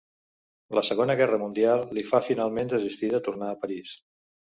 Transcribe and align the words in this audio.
La 0.77 0.81
Segona 0.85 1.15
Guerra 1.19 1.37
Mundial 1.41 1.83
li 1.97 2.03
fa 2.11 2.21
finalment 2.29 2.73
desistir 2.73 3.11
de 3.13 3.21
tornar 3.29 3.51
a 3.51 3.59
París. 3.67 3.93